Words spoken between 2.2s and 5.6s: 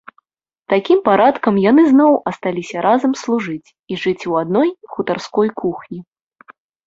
асталіся разам служыць і жыць у адной хутарской